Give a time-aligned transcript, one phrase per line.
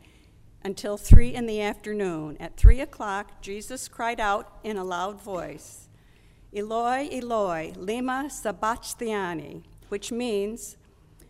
[0.64, 2.38] until three in the afternoon.
[2.40, 5.90] At three o'clock, Jesus cried out in a loud voice,
[6.54, 10.78] Eloi, Eloi, lema sabachthani, which means,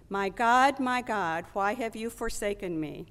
[0.09, 3.07] My God, my God, why have you forsaken me?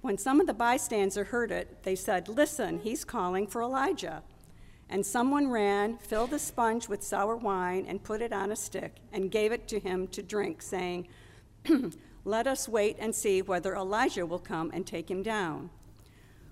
[0.00, 4.22] When some of the bystanders heard it, they said, Listen, he's calling for Elijah.
[4.88, 8.96] And someone ran, filled a sponge with sour wine, and put it on a stick,
[9.12, 11.06] and gave it to him to drink, saying,
[12.24, 15.70] Let us wait and see whether Elijah will come and take him down.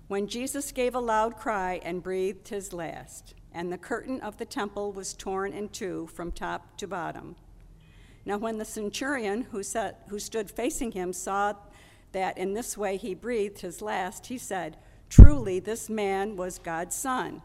[0.07, 4.45] When Jesus gave a loud cry and breathed his last, and the curtain of the
[4.45, 7.35] temple was torn in two from top to bottom.
[8.25, 11.53] Now, when the centurion who, sat, who stood facing him saw
[12.11, 14.77] that in this way he breathed his last, he said,
[15.09, 17.41] Truly, this man was God's son.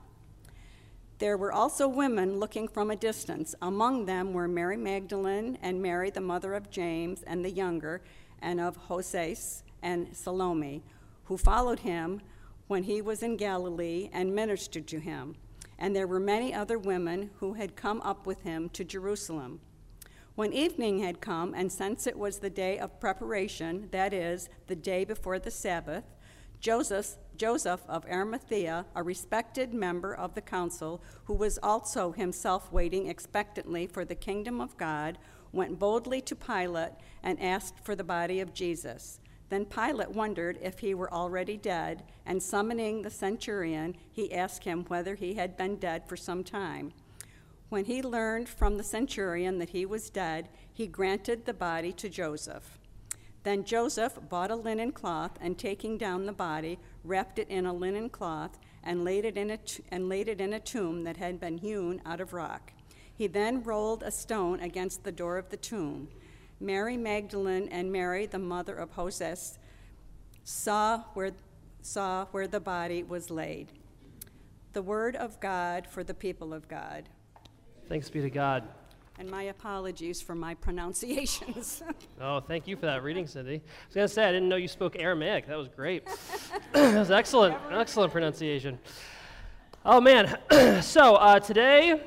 [1.19, 3.55] There were also women looking from a distance.
[3.61, 8.03] Among them were Mary Magdalene and Mary, the mother of James and the younger,
[8.41, 10.85] and of Joses and Salome,
[11.25, 12.21] who followed him
[12.69, 15.35] when he was in Galilee and ministered to him.
[15.77, 19.61] And there were many other women who had come up with him to Jerusalem.
[20.37, 24.77] When evening had come, and since it was the day of preparation, that is, the
[24.77, 26.05] day before the Sabbath,
[26.61, 33.07] Joseph, Joseph of Arimathea, a respected member of the council, who was also himself waiting
[33.07, 35.19] expectantly for the kingdom of God,
[35.53, 36.93] went boldly to Pilate
[37.23, 39.21] and asked for the body of Jesus.
[39.51, 44.85] Then Pilate wondered if he were already dead, and summoning the centurion, he asked him
[44.89, 46.93] whether he had been dead for some time.
[47.69, 52.09] When he learned from the centurion that he was dead, he granted the body to
[52.09, 52.79] Joseph.
[53.45, 57.73] Then Joseph bought a linen cloth, and taking down the body, wrapped it in a
[57.73, 61.17] linen cloth, and laid it in a, t- and laid it in a tomb that
[61.17, 62.73] had been hewn out of rock.
[63.15, 66.09] He then rolled a stone against the door of the tomb.
[66.61, 69.59] Mary Magdalene and Mary, the mother of Joses,
[70.45, 71.33] saw where,
[71.83, 73.73] saw where the body was laid.
[74.73, 77.09] The word of God for the people of God.
[77.89, 78.69] Thanks be to God.
[79.21, 81.83] And my apologies for my pronunciations.
[82.21, 83.55] oh, thank you for that reading, Cindy.
[83.55, 85.49] I was going to say, I didn't know you spoke Aramaic.
[85.49, 86.07] That was great.
[86.73, 87.57] that was excellent.
[87.73, 88.79] Excellent pronunciation.
[89.85, 90.39] Oh, man.
[90.83, 92.01] so, uh, today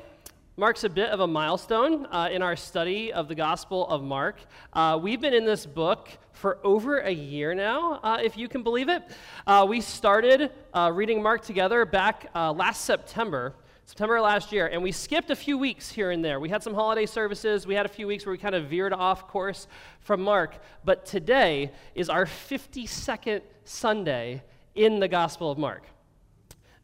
[0.56, 4.40] marks a bit of a milestone uh, in our study of the Gospel of Mark.
[4.72, 8.62] Uh, we've been in this book for over a year now, uh, if you can
[8.62, 9.02] believe it.
[9.46, 13.54] Uh, we started uh, reading Mark together back last September.
[13.84, 16.38] September last year, and we skipped a few weeks here and there.
[16.38, 17.66] We had some holiday services.
[17.66, 19.66] We had a few weeks where we kind of veered off course
[20.00, 20.54] from Mark.
[20.84, 24.42] But today is our 52nd Sunday
[24.74, 25.84] in the Gospel of Mark.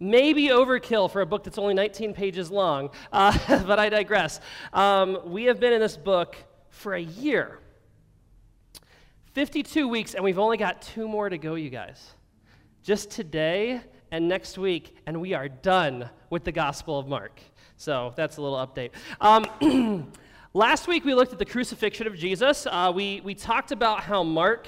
[0.00, 4.41] Maybe overkill for a book that's only 19 pages long, uh, but I digress.
[4.72, 6.37] Um, we have been in this book
[6.70, 7.58] for a year
[9.34, 12.10] 52 weeks, and we've only got two more to go, you guys.
[12.82, 17.41] Just today and next week, and we are done with the Gospel of Mark.
[17.76, 18.91] So that's a little update.
[19.20, 20.12] Um,
[20.54, 22.66] last week we looked at the crucifixion of Jesus.
[22.66, 24.66] Uh, we, we talked about how Mark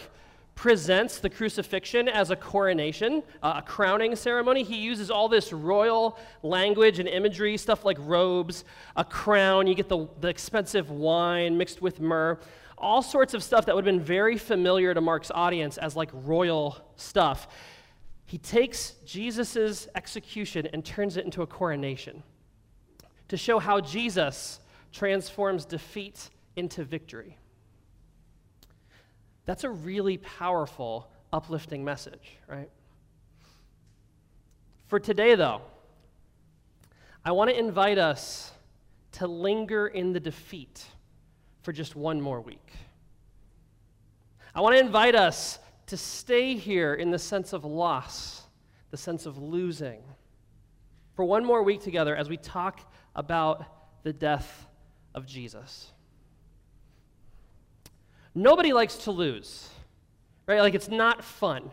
[0.55, 4.62] presents the crucifixion as a coronation, uh, a crowning ceremony.
[4.62, 8.65] He uses all this royal language and imagery, stuff like robes,
[8.95, 12.39] a crown, you get the, the expensive wine mixed with myrrh,
[12.77, 16.11] all sorts of stuff that would have been very familiar to Mark's audience as like
[16.12, 17.49] royal stuff.
[18.31, 22.23] He takes Jesus' execution and turns it into a coronation
[23.27, 24.61] to show how Jesus
[24.93, 27.37] transforms defeat into victory.
[29.47, 32.71] That's a really powerful, uplifting message, right?
[34.87, 35.63] For today, though,
[37.25, 38.53] I want to invite us
[39.15, 40.87] to linger in the defeat
[41.63, 42.71] for just one more week.
[44.54, 45.59] I want to invite us
[45.91, 48.42] to stay here in the sense of loss,
[48.92, 50.01] the sense of losing,
[51.16, 52.81] for one more week together as we talk
[53.16, 53.65] about
[54.04, 54.66] the death
[55.16, 55.91] of Jesus.
[58.37, 59.69] Nobody likes to lose,
[60.47, 60.60] right?
[60.60, 61.72] Like, it's not fun.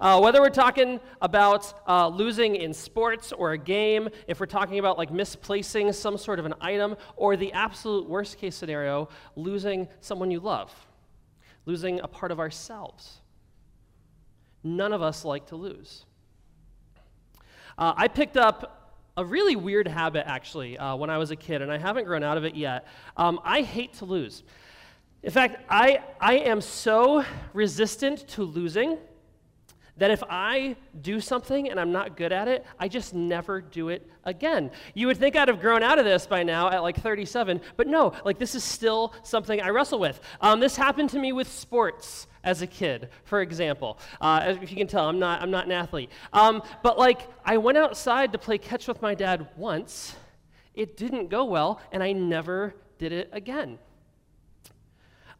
[0.00, 4.80] Uh, whether we're talking about uh, losing in sports or a game, if we're talking
[4.80, 9.86] about like misplacing some sort of an item, or the absolute worst case scenario, losing
[10.00, 10.74] someone you love,
[11.64, 13.20] losing a part of ourselves.
[14.62, 16.04] None of us like to lose.
[17.78, 21.62] Uh, I picked up a really weird habit, actually, uh, when I was a kid,
[21.62, 22.86] and I haven't grown out of it yet.
[23.16, 24.42] Um, I hate to lose.
[25.22, 28.98] In fact, I, I am so resistant to losing
[29.98, 33.88] that if I do something and I'm not good at it, I just never do
[33.88, 34.70] it again.
[34.94, 37.86] You would think I'd have grown out of this by now at like 37, but
[37.86, 40.20] no, like this is still something I wrestle with.
[40.40, 43.98] Um, this happened to me with sports as a kid, for example.
[44.20, 46.10] Uh, if you can tell, I'm not, I'm not an athlete.
[46.32, 50.14] Um, but like, I went outside to play catch with my dad once.
[50.74, 53.78] It didn't go well, and I never did it again.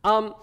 [0.02, 0.34] Um,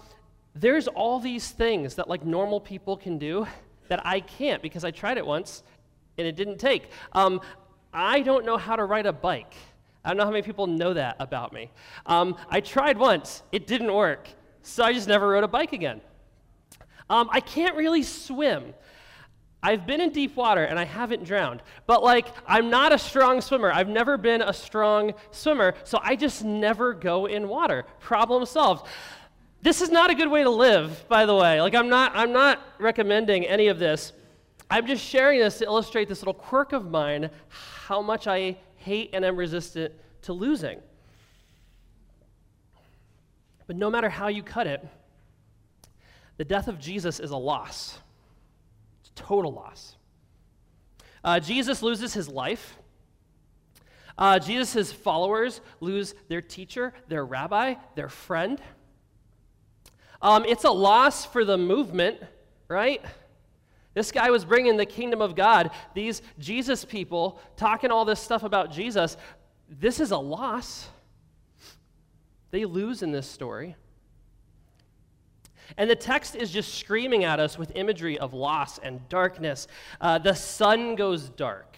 [0.54, 3.46] there's all these things that like normal people can do
[3.88, 5.62] that I can't because I tried it once
[6.18, 6.90] and it didn't take.
[7.12, 7.40] Um,
[7.92, 9.54] I don't know how to ride a bike.
[10.04, 11.70] I don't know how many people know that about me.
[12.06, 14.28] Um, I tried once, it didn't work,
[14.62, 16.00] so I just never rode a bike again.
[17.08, 18.74] Um, I can't really swim.
[19.62, 23.40] I've been in deep water and I haven't drowned, but like I'm not a strong
[23.40, 23.72] swimmer.
[23.72, 27.86] I've never been a strong swimmer, so I just never go in water.
[27.98, 28.86] Problem solved.
[29.64, 31.62] This is not a good way to live, by the way.
[31.62, 34.12] Like I'm not I'm not recommending any of this.
[34.70, 39.10] I'm just sharing this to illustrate this little quirk of mine, how much I hate
[39.14, 40.80] and am resistant to losing.
[43.66, 44.86] But no matter how you cut it,
[46.36, 47.98] the death of Jesus is a loss.
[49.00, 49.96] It's a total loss.
[51.24, 52.76] Uh, Jesus loses his life.
[54.18, 58.60] Uh, Jesus' followers lose their teacher, their rabbi, their friend.
[60.24, 62.18] Um, it's a loss for the movement,
[62.66, 63.04] right?
[63.92, 65.70] This guy was bringing the kingdom of God.
[65.92, 69.18] These Jesus people talking all this stuff about Jesus.
[69.68, 70.88] This is a loss.
[72.52, 73.76] They lose in this story.
[75.76, 79.68] And the text is just screaming at us with imagery of loss and darkness.
[80.00, 81.76] Uh, the sun goes dark.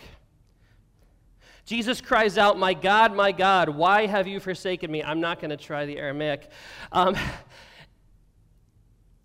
[1.65, 5.03] Jesus cries out, My God, my God, why have you forsaken me?
[5.03, 6.49] I'm not going to try the Aramaic.
[6.93, 7.17] Um,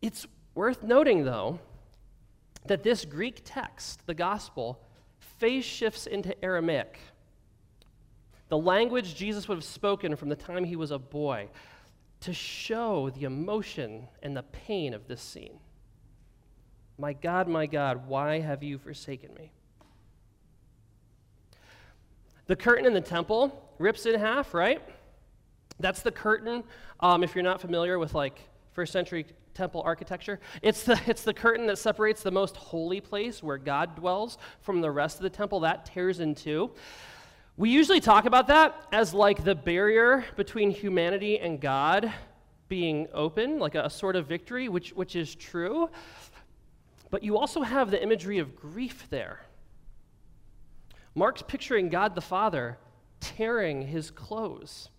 [0.02, 0.26] it's
[0.56, 1.60] worth noting, though,
[2.66, 4.80] that this Greek text, the gospel,
[5.20, 7.00] phase shifts into Aramaic.
[8.50, 11.50] The language Jesus would have spoken from the time he was a boy
[12.22, 15.60] to show the emotion and the pain of this scene.
[16.98, 19.52] My God, my God, why have you forsaken me?
[22.46, 24.82] The curtain in the temple rips in half, right?
[25.80, 26.64] That's the curtain.
[27.00, 28.40] Um, if you're not familiar with like
[28.74, 33.44] first century temple architecture, it's the, it's the curtain that separates the most holy place
[33.44, 35.62] where God dwells from the rest of the temple.
[35.62, 36.72] That tears in two.
[37.58, 42.12] We usually talk about that as like the barrier between humanity and God
[42.70, 45.90] being open, like a, a sort of victory, which, which is true.
[47.10, 49.42] But you also have the imagery of grief there.
[51.14, 52.78] Mark's picturing God the Father
[53.20, 54.90] tearing his clothes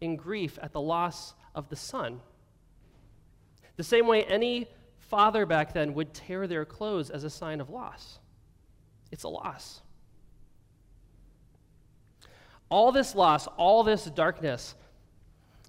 [0.00, 2.20] in grief at the loss of the Son.
[3.76, 4.68] The same way any
[4.98, 8.18] father back then would tear their clothes as a sign of loss.
[9.12, 9.82] It's a loss.
[12.68, 14.74] All this loss, all this darkness.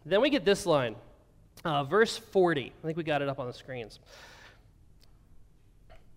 [0.06, 0.96] Then we get this line,
[1.64, 2.74] uh, verse 40.
[2.82, 4.00] I think we got it up on the screens.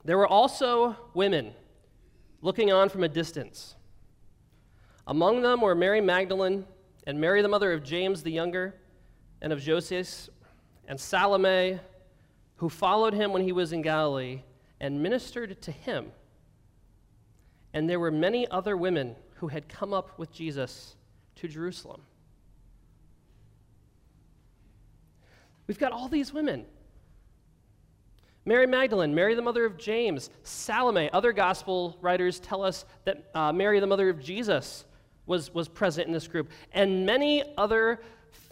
[0.04, 1.52] There were also women
[2.40, 3.74] looking on from a distance.
[5.06, 6.64] Among them were Mary Magdalene
[7.06, 8.74] and Mary, the mother of James the younger,
[9.42, 10.30] and of Joses,
[10.90, 11.78] and Salome,
[12.56, 14.42] who followed him when he was in Galilee
[14.80, 16.10] and ministered to him.
[17.72, 20.96] And there were many other women who had come up with Jesus
[21.36, 22.02] to Jerusalem.
[25.68, 26.66] We've got all these women
[28.44, 31.08] Mary Magdalene, Mary the mother of James, Salome.
[31.12, 34.86] Other gospel writers tell us that uh, Mary the mother of Jesus
[35.26, 38.00] was, was present in this group, and many other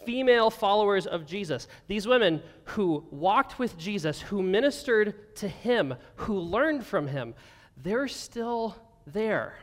[0.05, 1.67] female followers of Jesus.
[1.87, 7.35] These women who walked with Jesus, who ministered to him, who learned from him,
[7.77, 8.75] they're still
[9.07, 9.55] there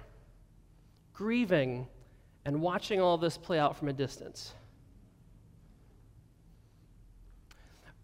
[1.12, 1.86] grieving
[2.44, 4.52] and watching all this play out from a distance.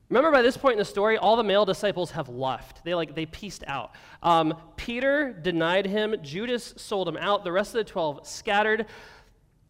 [0.09, 2.85] Remember, by this point in the story, all the male disciples have left.
[2.85, 3.93] They like they pieced out.
[4.23, 6.17] Um, Peter denied him.
[6.23, 7.45] Judas sold him out.
[7.45, 8.87] The rest of the twelve scattered.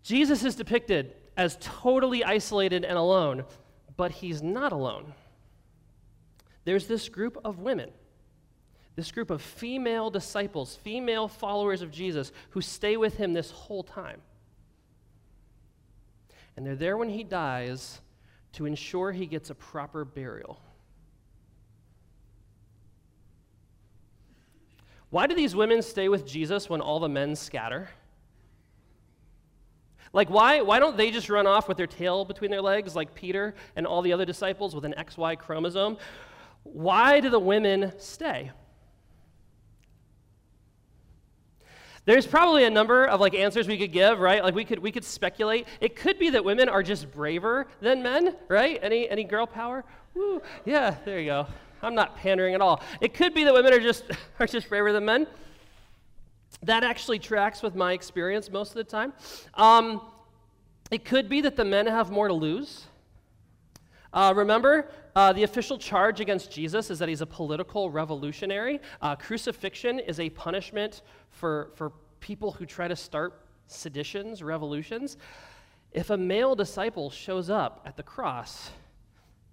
[0.02, 3.44] Jesus is depicted as totally isolated and alone,
[3.96, 5.12] but he's not alone.
[6.64, 7.90] There's this group of women
[8.94, 13.82] this group of female disciples, female followers of Jesus, who stay with him this whole
[13.82, 14.20] time.
[16.56, 18.02] And they're there when he dies
[18.52, 20.60] to ensure he gets a proper burial.
[25.08, 27.88] Why do these women stay with Jesus when all the men scatter?
[30.12, 33.14] Like, why, why don't they just run off with their tail between their legs, like
[33.14, 35.96] Peter and all the other disciples with an XY chromosome?
[36.64, 38.50] Why do the women stay?
[42.04, 44.42] There's probably a number of like answers we could give, right?
[44.42, 45.68] Like we could we could speculate.
[45.80, 48.80] It could be that women are just braver than men, right?
[48.82, 49.84] Any any girl power?
[50.14, 50.42] Woo.
[50.64, 51.46] Yeah, there you go.
[51.80, 52.82] I'm not pandering at all.
[53.00, 54.04] It could be that women are just
[54.40, 55.28] are just braver than men.
[56.62, 59.12] That actually tracks with my experience most of the time.
[59.54, 60.00] Um,
[60.90, 62.86] it could be that the men have more to lose.
[64.12, 68.78] Uh, remember, uh, the official charge against Jesus is that he's a political revolutionary.
[69.00, 75.16] Uh, crucifixion is a punishment for, for people who try to start seditions, revolutions.
[75.92, 78.70] If a male disciple shows up at the cross,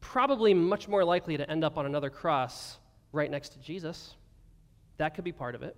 [0.01, 2.77] probably much more likely to end up on another cross
[3.11, 4.15] right next to Jesus.
[4.97, 5.75] That could be part of it.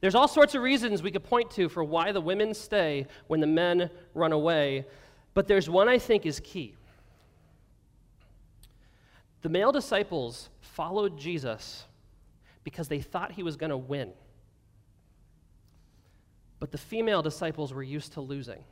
[0.00, 3.40] There's all sorts of reasons we could point to for why the women stay when
[3.40, 4.86] the men run away,
[5.34, 6.76] but there's one I think is key.
[9.42, 11.84] The male disciples followed Jesus
[12.64, 14.12] because they thought he was going to win.
[16.60, 18.64] But the female disciples were used to losing.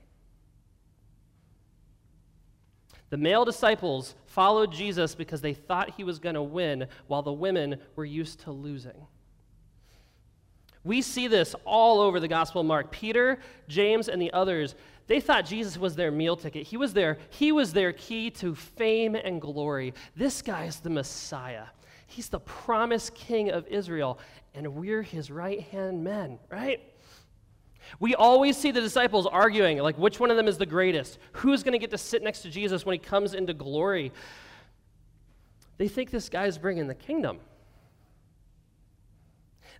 [3.10, 7.32] The male disciples followed Jesus because they thought he was going to win, while the
[7.32, 9.06] women were used to losing.
[10.86, 12.92] We see this all over the Gospel of Mark.
[12.92, 14.76] Peter, James, and the others,
[15.08, 16.64] they thought Jesus was their meal ticket.
[16.64, 19.94] He was their, he was their key to fame and glory.
[20.14, 21.64] This guy is the Messiah.
[22.06, 24.20] He's the promised king of Israel,
[24.54, 26.80] and we're his right hand men, right?
[27.98, 31.18] We always see the disciples arguing, like, which one of them is the greatest?
[31.32, 34.12] Who's going to get to sit next to Jesus when he comes into glory?
[35.78, 37.40] They think this guy's bringing the kingdom.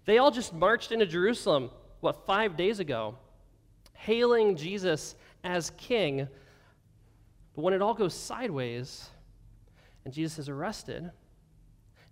[0.07, 1.71] They all just marched into Jerusalem,
[2.01, 3.17] what, five days ago,
[3.93, 6.29] hailing Jesus as king.
[7.55, 9.11] But when it all goes sideways
[10.05, 11.11] and Jesus is arrested,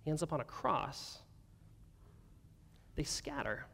[0.03, 1.19] he ends up on a cross,
[2.95, 3.65] they scatter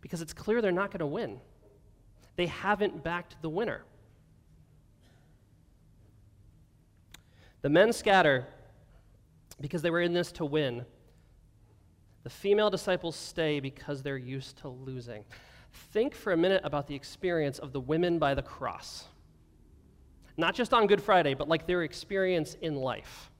[0.00, 1.40] because it's clear they're not going to win.
[2.36, 3.82] They haven't backed the winner.
[7.62, 8.46] The men scatter
[9.60, 10.84] because they were in this to win.
[12.26, 15.22] The female disciples stay because they're used to losing.
[15.92, 19.04] Think for a minute about the experience of the women by the cross.
[20.36, 23.30] Not just on Good Friday, but like their experience in life.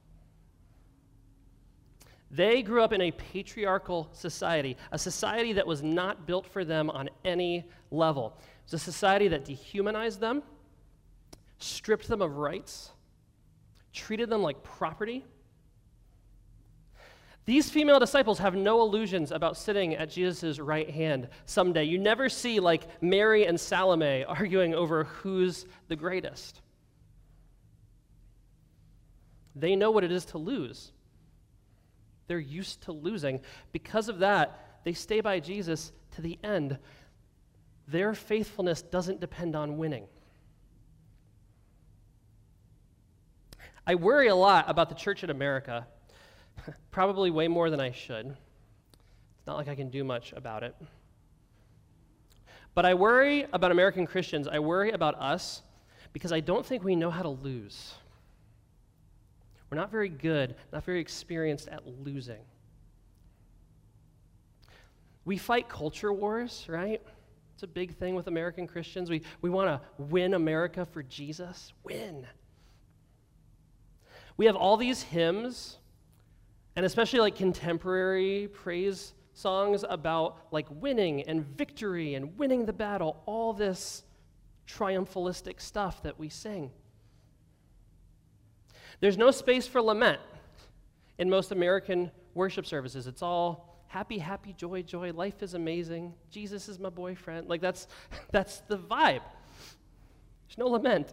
[2.31, 6.89] They grew up in a patriarchal society, a society that was not built for them
[6.89, 8.37] on any level.
[8.37, 10.43] It was a society that dehumanized them,
[11.59, 12.91] stripped them of rights,
[13.91, 15.25] treated them like property.
[17.47, 21.85] These female disciples have no illusions about sitting at Jesus' right hand someday.
[21.85, 26.59] You never see like Mary and Salome arguing over who's the greatest.
[29.55, 30.91] They know what it is to lose.
[32.27, 33.39] They're used to losing.
[33.71, 36.77] Because of that, they stay by Jesus to the end.
[37.87, 40.07] Their faithfulness doesn't depend on winning.
[43.87, 45.87] I worry a lot about the church in America,
[46.91, 48.25] probably way more than I should.
[48.27, 50.75] It's not like I can do much about it.
[52.73, 54.47] But I worry about American Christians.
[54.47, 55.63] I worry about us
[56.13, 57.93] because I don't think we know how to lose.
[59.69, 62.43] We're not very good, not very experienced at losing.
[65.25, 67.01] We fight culture wars, right?
[67.53, 69.09] It's a big thing with American Christians.
[69.09, 71.73] We, we want to win America for Jesus.
[71.83, 72.25] Win.
[74.37, 75.77] We have all these hymns,
[76.77, 83.19] and especially like contemporary praise songs about like winning and victory and winning the battle,
[83.25, 84.03] all this
[84.67, 86.69] triumphalistic stuff that we sing.
[88.99, 90.21] There's no space for lament
[91.17, 93.07] in most American worship services.
[93.07, 95.11] It's all happy, happy, joy, joy.
[95.13, 96.13] Life is amazing.
[96.29, 97.49] Jesus is my boyfriend.
[97.49, 97.87] Like that's
[98.31, 99.23] that's the vibe.
[100.47, 101.11] There's no lament.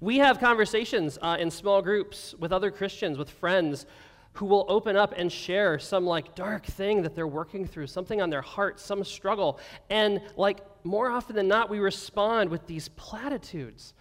[0.00, 3.86] We have conversations uh, in small groups with other Christians, with friends,
[4.34, 8.20] who will open up and share some like dark thing that they're working through, something
[8.20, 9.60] on their heart, some struggle.
[9.90, 13.94] And like more often than not, we respond with these platitudes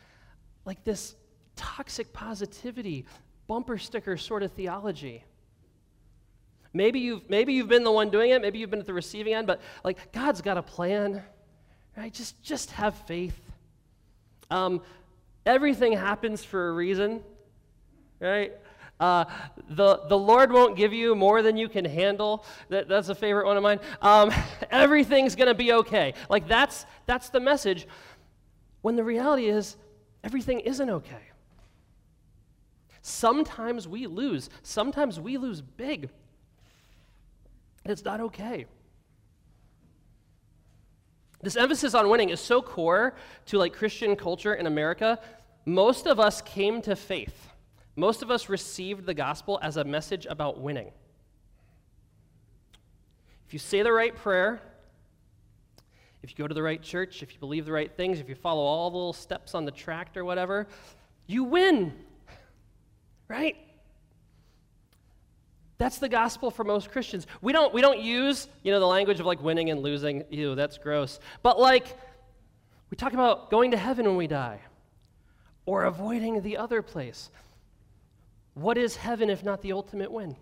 [0.65, 1.15] like this
[1.55, 3.05] toxic positivity,
[3.47, 5.23] bumper sticker sort of theology.
[6.73, 9.35] Maybe you've, maybe you've been the one doing it, maybe you've been at the receiving
[9.35, 11.21] end, but like God's got a plan,
[11.95, 12.11] right?
[12.11, 13.39] Just, just have faith.
[14.49, 14.81] Um,
[15.45, 17.21] everything happens for a reason,
[18.19, 18.53] right?
[18.99, 19.25] Uh,
[19.69, 22.45] the, the Lord won't give you more than you can handle.
[22.69, 23.79] That, that's a favorite one of mine.
[24.01, 24.31] Um,
[24.71, 26.13] everything's going to be okay.
[26.29, 27.87] Like, that's, that's the message.
[28.81, 29.75] When the reality is,
[30.23, 31.31] everything isn't okay.
[33.01, 34.49] Sometimes we lose.
[34.61, 36.09] Sometimes we lose big.
[37.83, 38.65] It's not okay.
[41.43, 43.13] This emphasis on winning is so core
[43.47, 45.19] to like Christian culture in America.
[45.65, 47.49] Most of us came to faith.
[47.97, 50.89] Most of us received the gospel as a message about winning.
[53.45, 54.61] If you say the right prayer,
[56.23, 58.35] if you go to the right church, if you believe the right things, if you
[58.35, 60.65] follow all the little steps on the tract or whatever,
[61.27, 61.93] you win.
[63.27, 63.57] Right?
[65.77, 67.27] That's the gospel for most Christians.
[67.41, 70.23] We don't, we don't use, you know, the language of like winning and losing.
[70.29, 71.19] Ew, that's gross.
[71.41, 71.97] But like,
[72.89, 74.59] we talk about going to heaven when we die
[75.65, 77.29] or avoiding the other place.
[78.53, 80.35] What is heaven if not the ultimate win?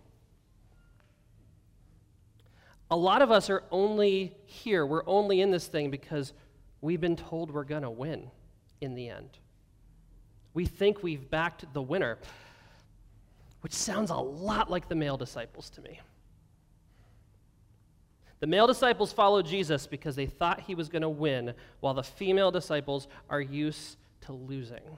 [2.90, 6.34] A lot of us are only here, we're only in this thing because
[6.82, 8.30] we've been told we're going to win
[8.82, 9.30] in the end.
[10.54, 12.18] We think we've backed the winner
[13.62, 16.00] which sounds a lot like the male disciples to me.
[18.40, 22.04] The male disciples followed Jesus because they thought he was going to win, while the
[22.04, 24.98] female disciples are used to losing.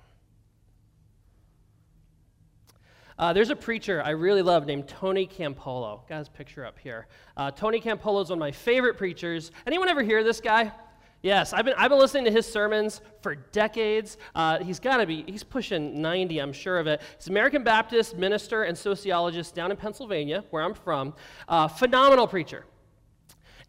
[3.20, 6.08] Uh, there's a preacher I really love named Tony Campolo.
[6.08, 7.08] Got his picture up here.
[7.38, 9.52] Uh, Tony Campolo is one of my favorite preachers.
[9.68, 10.72] Anyone ever hear this guy?
[11.24, 14.18] Yes, I've been, I've been listening to his sermons for decades.
[14.36, 17.02] Uh, he's got to be, he's pushing 90, I'm sure of it.
[17.18, 21.14] He's an American Baptist minister and sociologist down in Pennsylvania, where I'm from.
[21.48, 22.66] Uh, phenomenal preacher.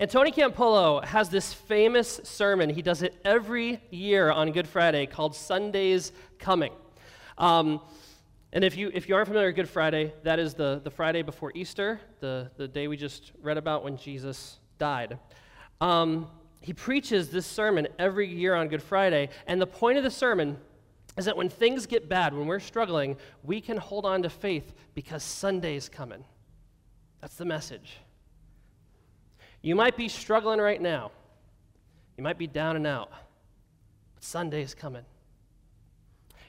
[0.01, 2.71] And Tony Campolo has this famous sermon.
[2.71, 6.73] He does it every year on Good Friday called Sunday's Coming.
[7.39, 7.81] Um,
[8.53, 11.23] and if you, if you aren't familiar with Good Friday, that is the, the Friday
[11.23, 15.21] before Easter, the, the day we just read about when Jesus died.
[15.81, 16.27] Um,
[16.65, 20.57] he preaches this sermon every year on Good Friday, and the point of the sermon
[21.19, 24.73] is that when things get bad, when we're struggling, we can hold on to faith
[24.95, 26.25] because Sunday's coming.
[27.21, 27.99] That's the message.
[29.61, 31.11] You might be struggling right now.
[32.17, 33.11] You might be down and out.
[34.15, 35.05] But Sunday's coming.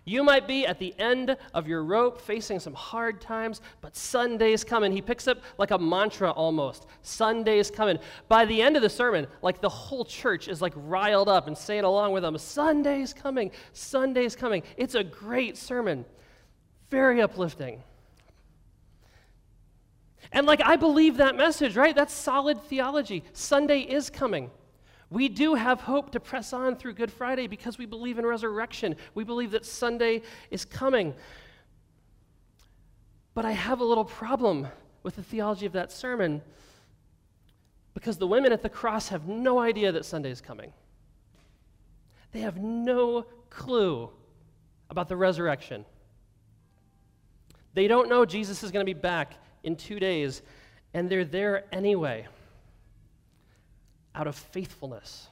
[0.08, 4.64] You might be at the end of your rope facing some hard times, but Sunday's
[4.64, 4.92] coming.
[4.92, 6.86] He picks up like a mantra almost.
[7.02, 7.98] Sunday's coming.
[8.28, 11.58] By the end of the sermon, like the whole church is like riled up and
[11.58, 13.50] saying along with him, Sunday's coming.
[13.74, 14.62] Sunday's coming.
[14.78, 16.06] It's a great sermon.
[16.92, 17.82] Very uplifting.
[20.32, 21.96] And like I believe that message, right?
[21.96, 23.24] That's solid theology.
[23.34, 24.52] Sunday is coming.
[25.10, 28.96] We do have hope to press on through Good Friday because we believe in resurrection.
[29.14, 31.14] We believe that Sunday is coming.
[33.34, 34.68] But I have a little problem
[35.04, 36.42] with the theology of that sermon
[37.94, 40.74] because the women at the cross have no idea that Sunday is coming.
[42.32, 44.10] They have no clue
[44.90, 45.86] about the resurrection.
[47.74, 50.42] They don't know Jesus is going to be back in two days,
[50.94, 52.28] and they're there anyway
[54.16, 55.28] out of faithfulness.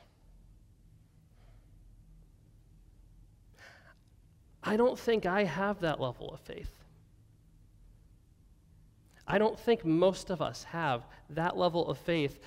[4.61, 6.71] I don't think I have that level of faith.
[9.27, 12.39] I don't think most of us have that level of faith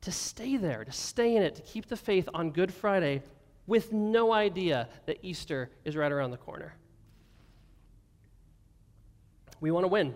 [0.00, 3.22] to stay there, to stay in it, to keep the faith on Good Friday
[3.66, 6.74] with no idea that Easter is right around the corner.
[9.60, 10.14] We want to win.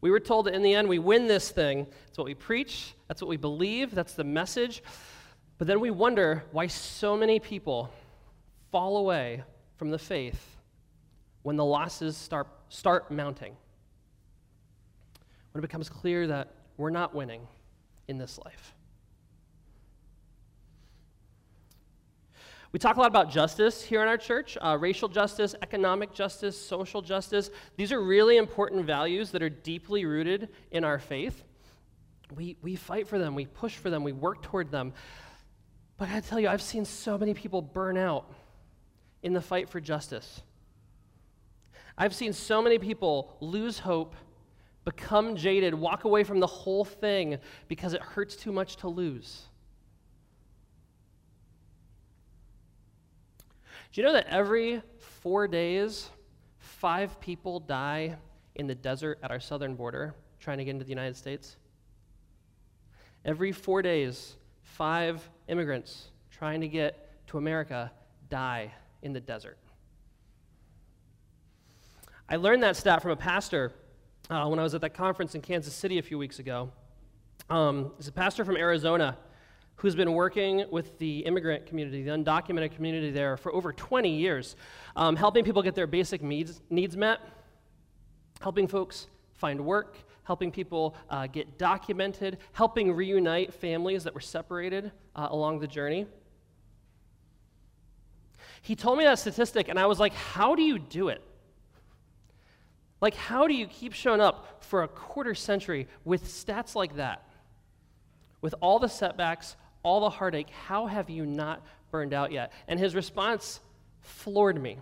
[0.00, 1.86] We were told that in the end we win this thing.
[2.08, 4.82] It's what we preach, that's what we believe, that's the message.
[5.58, 7.92] But then we wonder why so many people
[8.72, 9.44] fall away
[9.76, 10.56] from the faith
[11.44, 13.54] when the losses start, start mounting.
[15.52, 17.46] When it becomes clear that we're not winning
[18.08, 18.74] in this life.
[22.72, 26.60] We talk a lot about justice here in our church uh, racial justice, economic justice,
[26.60, 27.50] social justice.
[27.76, 31.44] These are really important values that are deeply rooted in our faith.
[32.34, 34.92] We, we fight for them, we push for them, we work toward them.
[35.96, 38.32] But I tell you, I've seen so many people burn out
[39.22, 40.42] in the fight for justice.
[41.96, 44.16] I've seen so many people lose hope,
[44.84, 49.42] become jaded, walk away from the whole thing because it hurts too much to lose.
[53.92, 56.10] Do you know that every four days,
[56.58, 58.16] five people die
[58.56, 61.56] in the desert at our southern border trying to get into the United States?
[63.24, 67.90] Every four days, five immigrants trying to get to America
[68.28, 69.58] die in the desert.
[72.28, 73.72] I learned that stat from a pastor
[74.28, 76.70] uh, when I was at that conference in Kansas City a few weeks ago.
[77.48, 79.16] Um, it's a pastor from Arizona
[79.76, 84.56] who's been working with the immigrant community, the undocumented community there, for over 20 years,
[84.96, 87.20] um, helping people get their basic needs, needs met,
[88.40, 94.90] helping folks find work, helping people uh, get documented, helping reunite families that were separated
[95.14, 96.06] uh, along the journey.
[98.62, 101.22] He told me that statistic, and I was like, How do you do it?
[103.04, 107.22] Like, how do you keep showing up for a quarter century with stats like that?
[108.40, 112.50] With all the setbacks, all the heartache, how have you not burned out yet?
[112.66, 113.60] And his response
[114.00, 114.78] floored me.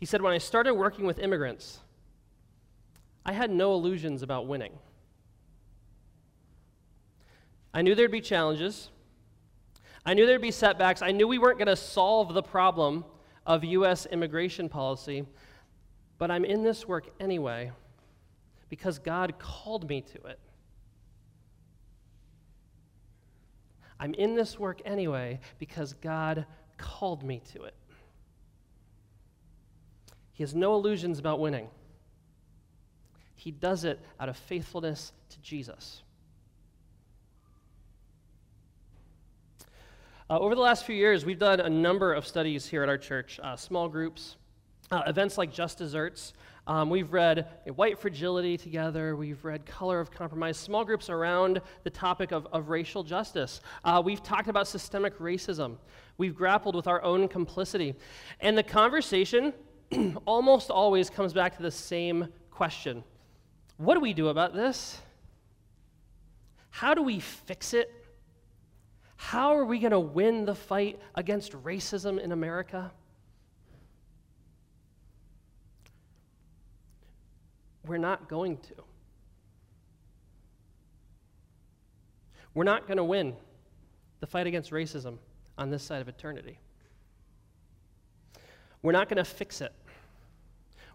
[0.00, 1.78] He said, When I started working with immigrants,
[3.24, 4.72] I had no illusions about winning.
[7.72, 8.88] I knew there'd be challenges.
[10.04, 11.02] I knew there'd be setbacks.
[11.02, 13.04] I knew we weren't going to solve the problem
[13.46, 14.06] of U.S.
[14.06, 15.26] immigration policy,
[16.16, 17.70] but I'm in this work anyway
[18.70, 20.40] because God called me to it.
[24.00, 26.46] I'm in this work anyway because God
[26.78, 27.74] called me to it.
[30.40, 31.68] He has no illusions about winning.
[33.34, 36.02] He does it out of faithfulness to Jesus.
[40.30, 42.96] Uh, over the last few years, we've done a number of studies here at our
[42.96, 44.36] church, uh, small groups,
[44.90, 46.32] uh, events like Just Desserts.
[46.66, 49.16] Um, we've read White Fragility together.
[49.16, 53.60] We've read Color of Compromise, small groups around the topic of, of racial justice.
[53.84, 55.76] Uh, we've talked about systemic racism.
[56.16, 57.94] We've grappled with our own complicity.
[58.40, 59.52] And the conversation
[60.26, 63.02] almost always comes back to the same question
[63.76, 65.00] What do we do about this?
[66.70, 67.92] How do we fix it?
[69.16, 72.90] How are we going to win the fight against racism in America?
[77.86, 78.74] We're not going to.
[82.54, 83.34] We're not going to win
[84.20, 85.18] the fight against racism
[85.58, 86.58] on this side of eternity.
[88.82, 89.72] We're not going to fix it.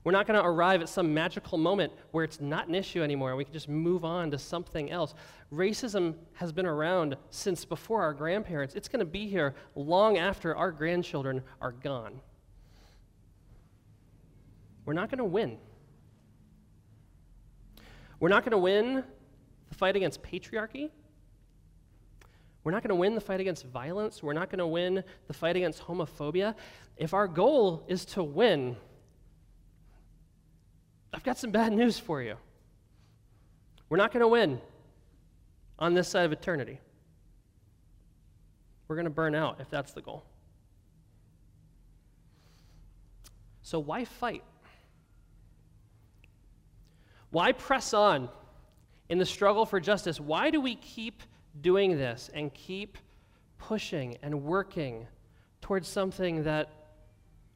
[0.06, 3.30] We're not going to arrive at some magical moment where it's not an issue anymore.
[3.30, 5.16] and We can just move on to something else.
[5.52, 8.76] Racism has been around since before our grandparents.
[8.76, 12.22] It's going to be here long after our grandchildren are gone.
[14.86, 15.58] We're not going to win.
[18.20, 19.04] We're not going to win
[19.70, 20.92] the fight against patriarchy.
[22.64, 24.22] We're not going to win the fight against violence.
[24.22, 26.54] We're not going to win the fight against homophobia.
[26.96, 28.78] If our goal is to win,
[31.16, 32.36] I've got some bad news for you.
[33.88, 34.60] We're not going to win
[35.80, 36.78] on this side of eternity.
[38.90, 40.26] We're going to burn out if that's the goal.
[43.62, 44.44] So, why fight?
[47.32, 48.28] Why press on
[49.08, 50.20] in the struggle for justice?
[50.20, 51.24] Why do we keep
[51.62, 52.98] doing this and keep
[53.58, 55.08] pushing and working
[55.62, 56.70] towards something that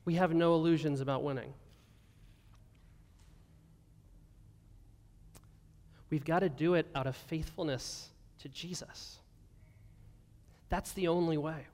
[0.05, 1.53] we have no illusions about winning?
[6.09, 9.19] We've got to do it out of faithfulness to Jesus.
[10.69, 11.67] That's the only way.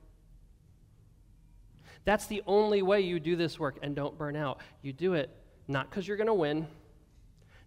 [2.04, 4.60] That's the only way you do this work and don't burn out.
[4.82, 5.30] You do it
[5.68, 6.66] not because you're going to win,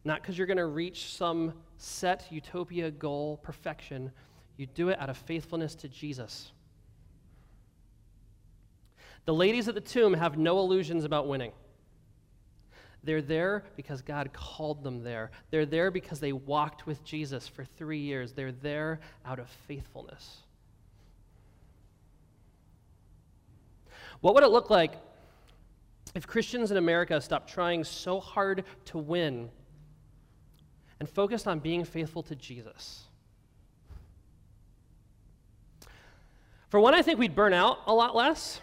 [0.04, 4.12] not because you're going to reach some set utopia goal, perfection.
[4.58, 6.52] You do it out of faithfulness to Jesus.
[9.26, 11.52] The ladies at the tomb have no illusions about winning.
[13.04, 15.32] They're there because God called them there.
[15.52, 18.34] They're there because they walked with Jesus for three years.
[18.34, 20.38] They're there out of faithfulness.
[24.22, 24.94] What would it look like
[26.14, 29.50] if Christians in America stopped trying so hard to win
[31.00, 33.04] and focused on being faithful to Jesus?
[36.68, 38.60] For one, I think we'd burn out a lot less.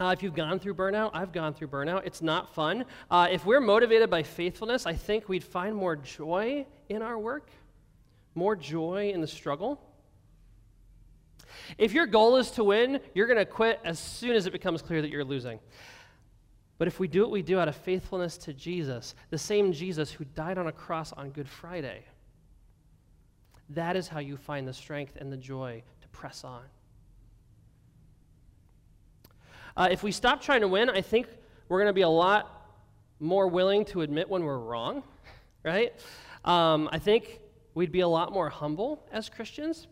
[0.00, 2.06] Uh, if you've gone through burnout, I've gone through burnout.
[2.06, 2.84] It's not fun.
[3.10, 7.50] Uh, if we're motivated by faithfulness, I think we'd find more joy in our work,
[8.34, 9.80] more joy in the struggle.
[11.76, 14.82] If your goal is to win, you're going to quit as soon as it becomes
[14.82, 15.58] clear that you're losing.
[16.78, 20.12] But if we do what we do out of faithfulness to Jesus, the same Jesus
[20.12, 22.04] who died on a cross on Good Friday,
[23.70, 26.62] that is how you find the strength and the joy to press on.
[29.78, 31.28] Uh, if we stop trying to win, I think
[31.68, 32.68] we're going to be a lot
[33.20, 35.04] more willing to admit when we're wrong,
[35.64, 35.94] right?
[36.44, 37.38] Um, I think
[37.74, 39.86] we'd be a lot more humble as Christians.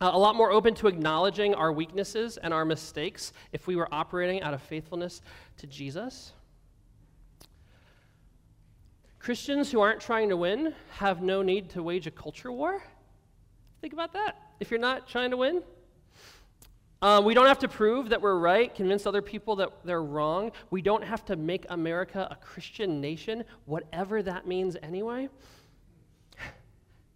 [0.00, 3.92] uh, a lot more open to acknowledging our weaknesses and our mistakes if we were
[3.92, 5.20] operating out of faithfulness
[5.56, 6.32] to Jesus.
[9.18, 12.80] Christians who aren't trying to win have no need to wage a culture war.
[13.80, 14.36] Think about that.
[14.60, 15.64] If you're not trying to win,
[17.02, 20.52] um, we don't have to prove that we're right, convince other people that they're wrong.
[20.70, 25.28] We don't have to make America a Christian nation, whatever that means anyway.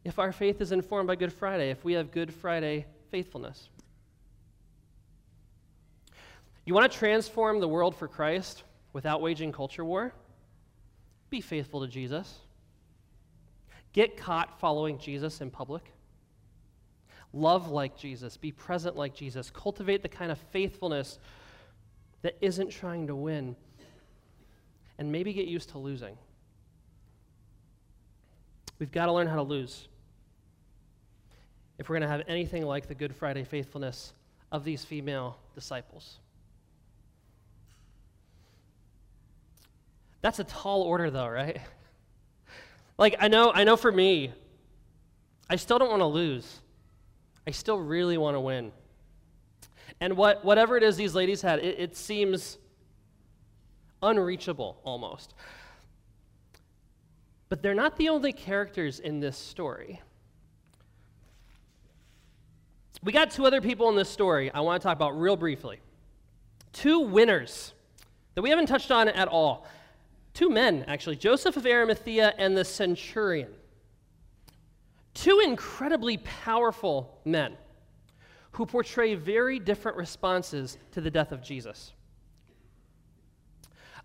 [0.05, 3.69] If our faith is informed by Good Friday, if we have Good Friday faithfulness.
[6.65, 10.13] You want to transform the world for Christ without waging culture war?
[11.31, 12.41] Be faithful to Jesus.
[13.93, 15.93] Get caught following Jesus in public.
[17.37, 18.39] Love like Jesus.
[18.39, 19.51] Be present like Jesus.
[19.51, 21.19] Cultivate the kind of faithfulness
[22.23, 23.55] that isn't trying to win.
[24.99, 26.17] And maybe get used to losing.
[28.79, 29.87] We've got to learn how to lose
[31.79, 34.15] if we're going to have anything like the Good Friday faithfulness
[34.51, 36.19] of these female disciples.
[40.23, 41.61] That's a tall order, though, right?
[42.99, 44.33] Like, I know, I know for me,
[45.51, 46.61] I still don't want to lose.
[47.47, 48.73] I still really want to win.
[50.01, 52.59] And what, whatever it is these ladies had, it, it seems
[54.03, 55.35] unreachable almost.
[57.49, 60.03] But they're not the only characters in this story.
[63.03, 65.81] We got two other people in this story I want to talk about real briefly.
[66.73, 67.73] Two winners
[68.35, 69.67] that we haven't touched on at all
[70.35, 73.55] two men, actually Joseph of Arimathea and the centurion.
[75.17, 77.57] Two incredibly powerful men
[78.53, 81.95] who portray very different responses to the death of Jesus.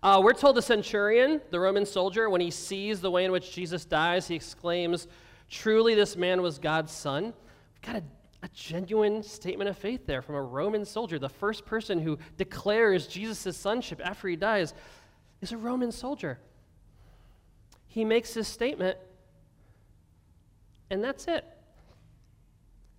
[0.02, 3.52] Uh, we're told the centurion, the Roman soldier, when he sees the way in which
[3.52, 5.06] Jesus dies, he exclaims,
[5.50, 7.24] Truly, this man was God's son.
[7.24, 8.02] We've got a,
[8.42, 11.18] a genuine statement of faith there from a Roman soldier.
[11.18, 14.72] The first person who declares Jesus' sonship after he dies
[15.42, 16.38] is a Roman soldier.
[17.86, 18.96] He makes this statement,
[20.92, 21.44] and that's it.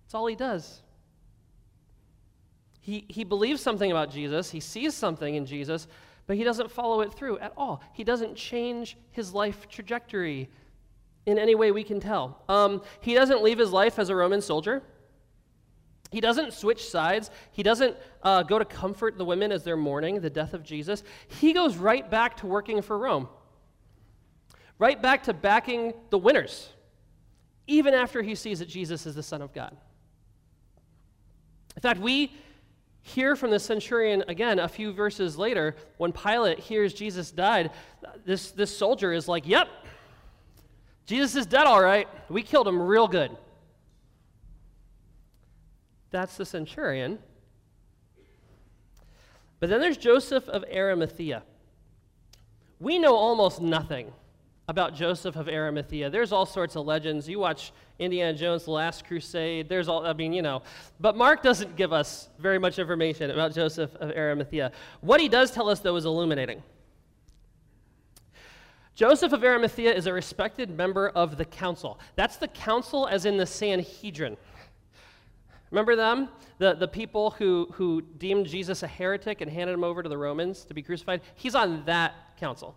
[0.02, 0.82] That's all he does.
[2.80, 5.86] He, he believes something about Jesus, he sees something in Jesus,
[6.26, 7.82] but he doesn't follow it through at all.
[7.92, 10.50] He doesn't change his life trajectory
[11.24, 12.42] in any way we can tell.
[12.48, 14.82] Um, he doesn't leave his life as a Roman soldier.
[16.10, 17.30] He doesn't switch sides.
[17.52, 21.02] He doesn't uh, go to comfort the women as they're mourning the death of Jesus.
[21.28, 23.28] He goes right back to working for Rome,
[24.78, 26.68] right back to backing the winners,
[27.66, 29.76] even after he sees that Jesus is the Son of God.
[31.76, 32.32] In fact, we
[33.02, 37.70] hear from the centurion again a few verses later when Pilate hears Jesus died.
[38.24, 39.68] This, this soldier is like, Yep,
[41.06, 42.08] Jesus is dead, all right.
[42.28, 43.36] We killed him real good.
[46.10, 47.18] That's the centurion.
[49.60, 51.42] But then there's Joseph of Arimathea.
[52.80, 54.12] We know almost nothing
[54.68, 56.08] about Joseph of Arimathea.
[56.10, 57.28] There's all sorts of legends.
[57.28, 60.62] You watch Indiana Jones, The Last Crusade, there's all, I mean, you know.
[60.98, 64.72] But Mark doesn't give us very much information about Joseph of Arimathea.
[65.00, 66.62] What he does tell us, though, is illuminating.
[68.94, 71.98] Joseph of Arimathea is a respected member of the council.
[72.16, 74.36] That's the council, as in the Sanhedrin.
[75.70, 76.28] Remember them?
[76.58, 80.16] The, the people who, who deemed Jesus a heretic and handed him over to the
[80.16, 81.20] Romans to be crucified?
[81.34, 82.76] He's on that council.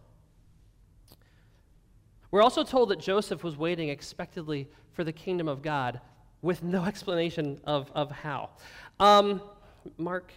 [2.31, 6.01] We're also told that Joseph was waiting expectantly for the kingdom of God
[6.41, 8.49] with no explanation of, of how.
[8.99, 9.41] Um,
[9.97, 10.33] Mark.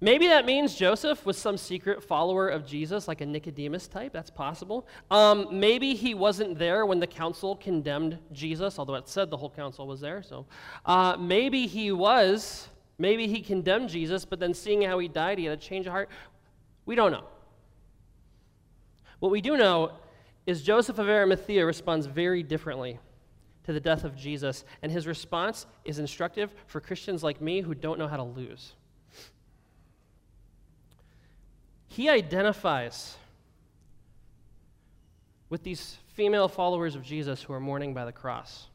[0.00, 4.12] Maybe that means Joseph was some secret follower of Jesus, like a Nicodemus type.
[4.12, 4.88] That's possible.
[5.12, 9.48] Um, maybe he wasn't there when the council condemned Jesus, although it said the whole
[9.48, 10.20] council was there.
[10.20, 10.46] So
[10.84, 12.68] uh, maybe he was.
[12.98, 15.92] Maybe he condemned Jesus, but then seeing how he died, he had a change of
[15.92, 16.08] heart.
[16.84, 17.24] We don't know.
[19.20, 19.92] What we do know
[20.46, 22.98] is Joseph of Arimathea responds very differently
[23.64, 27.74] to the death of Jesus, and his response is instructive for Christians like me who
[27.74, 28.74] don't know how to lose.
[31.92, 33.16] he identifies
[35.50, 38.68] with these female followers of Jesus who are mourning by the cross.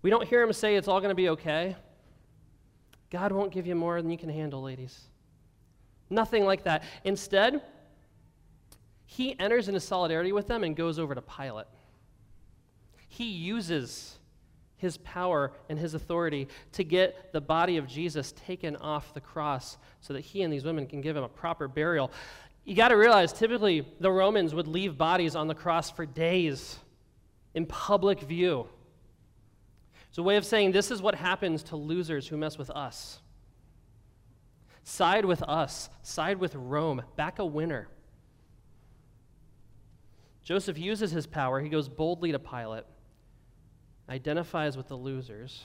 [0.00, 1.76] We don't hear him say it's all going to be okay.
[3.10, 4.98] God won't give you more than you can handle, ladies.
[6.08, 6.84] Nothing like that.
[7.04, 7.60] Instead,
[9.16, 11.66] he enters into solidarity with them and goes over to Pilate.
[13.08, 14.18] He uses
[14.78, 19.76] his power and his authority to get the body of Jesus taken off the cross
[20.00, 22.10] so that he and these women can give him a proper burial.
[22.64, 26.78] You got to realize, typically, the Romans would leave bodies on the cross for days
[27.52, 28.66] in public view.
[30.08, 33.20] It's a way of saying this is what happens to losers who mess with us.
[34.84, 37.88] Side with us, side with Rome, back a winner.
[40.42, 41.60] Joseph uses his power.
[41.60, 42.84] He goes boldly to Pilate,
[44.08, 45.62] identifies with the losers,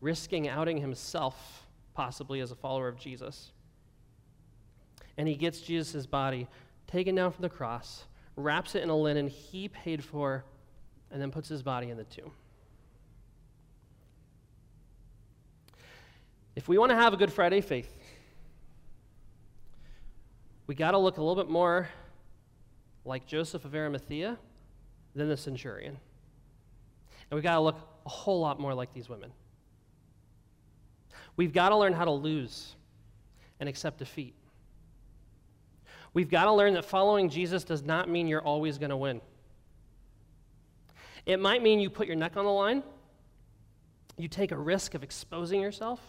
[0.00, 3.52] risking outing himself, possibly as a follower of Jesus.
[5.16, 6.48] And he gets Jesus' body
[6.86, 8.04] taken down from the cross,
[8.36, 10.44] wraps it in a linen he paid for,
[11.10, 12.30] and then puts his body in the tomb.
[16.56, 17.94] If we want to have a Good Friday faith,
[20.66, 21.88] we got to look a little bit more
[23.08, 24.38] like Joseph of Arimathea
[25.14, 25.98] than the centurion.
[27.30, 29.32] And we've got to look a whole lot more like these women.
[31.36, 32.74] We've got to learn how to lose
[33.60, 34.34] and accept defeat.
[36.14, 39.20] We've got to learn that following Jesus does not mean you're always going to win.
[41.26, 42.82] It might mean you put your neck on the line,
[44.16, 46.00] you take a risk of exposing yourself.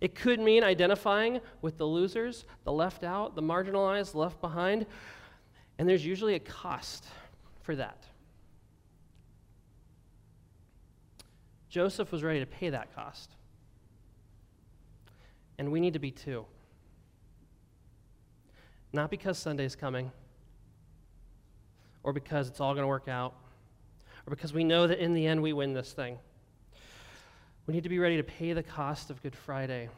[0.00, 4.86] It could mean identifying with the losers, the left out, the marginalized, left behind,
[5.78, 7.04] and there's usually a cost
[7.62, 8.04] for that.
[11.68, 13.30] Joseph was ready to pay that cost.
[15.58, 16.46] And we need to be too.
[18.92, 20.10] Not because Sunday's coming,
[22.02, 23.34] or because it's all going to work out,
[24.26, 26.18] or because we know that in the end we win this thing.
[27.66, 29.88] We need to be ready to pay the cost of Good Friday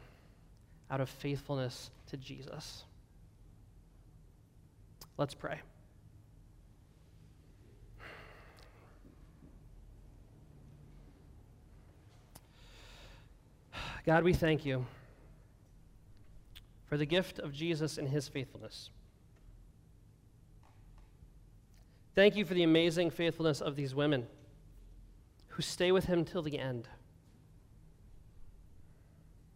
[0.91, 2.83] out of faithfulness to Jesus.
[5.17, 5.59] Let's pray.
[14.05, 14.85] God, we thank you
[16.87, 18.89] for the gift of Jesus and his faithfulness.
[22.13, 24.27] Thank you for the amazing faithfulness of these women
[25.47, 26.87] who stay with him till the end.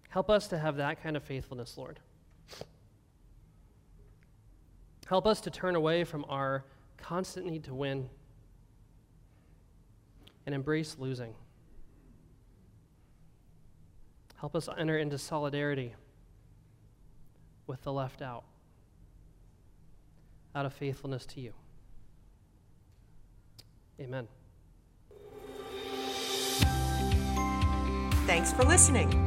[0.10, 2.00] Help us to have that kind of faithfulness, Lord.
[5.08, 6.66] Help us to turn away from our
[6.98, 8.10] constant need to win
[10.46, 11.34] and embrace losing.
[14.40, 15.94] Help us enter into solidarity
[17.66, 18.44] with the left out
[20.56, 21.54] out of faithfulness to you.
[24.00, 24.28] Amen.
[28.26, 29.27] Thanks for listening.